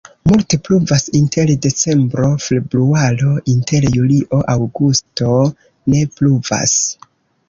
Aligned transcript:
Multe 0.29 0.57
pluvas 0.67 1.03
inter 1.17 1.49
decembro-februaro, 1.65 3.33
inter 3.53 3.85
julio-aŭgusto 3.97 5.29
ne 5.95 6.01
pluvas. 6.17 6.75